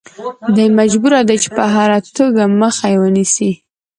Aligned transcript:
دی 0.55 0.65
مجبور 0.77 1.13
دی 1.29 1.37
چې 1.43 1.49
په 1.57 1.63
هره 1.73 1.97
توګه 2.17 2.43
مخه 2.61 2.85
یې 2.91 2.97
ونیسي. 2.99 3.51